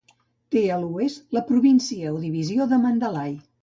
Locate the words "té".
0.55-0.63